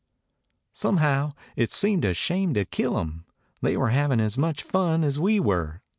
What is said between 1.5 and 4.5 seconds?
it seemed a shame to kill 'em. They were having as